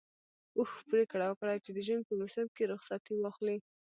[0.57, 3.57] اوښ پرېکړه وکړه چې د ژمي په موسم کې رخصتي واخلي.